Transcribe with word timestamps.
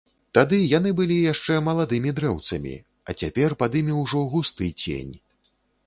Тады 0.35 0.57
яны 0.77 0.93
былі 0.99 1.17
яшчэ 1.33 1.59
маладымі 1.67 2.15
дрэўцамі, 2.21 2.75
а 3.07 3.17
цяпер 3.23 3.59
пад 3.63 3.71
імі 3.83 3.93
ўжо 4.03 4.27
густы 4.37 4.75
цень. 4.85 5.13